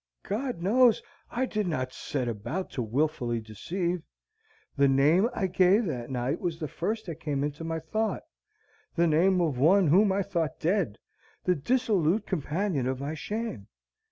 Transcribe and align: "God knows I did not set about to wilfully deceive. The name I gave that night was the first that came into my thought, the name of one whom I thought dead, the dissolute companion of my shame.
"God 0.23 0.63
knows 0.63 1.03
I 1.29 1.45
did 1.45 1.67
not 1.67 1.93
set 1.93 2.27
about 2.27 2.71
to 2.71 2.81
wilfully 2.81 3.39
deceive. 3.39 4.01
The 4.75 4.87
name 4.87 5.29
I 5.31 5.45
gave 5.45 5.85
that 5.85 6.09
night 6.09 6.41
was 6.41 6.57
the 6.59 6.67
first 6.67 7.05
that 7.05 7.19
came 7.19 7.43
into 7.43 7.63
my 7.63 7.79
thought, 7.79 8.23
the 8.95 9.05
name 9.05 9.39
of 9.41 9.59
one 9.59 9.85
whom 9.89 10.11
I 10.11 10.23
thought 10.23 10.59
dead, 10.59 10.97
the 11.43 11.53
dissolute 11.53 12.25
companion 12.25 12.87
of 12.87 12.99
my 12.99 13.13
shame. 13.13 13.67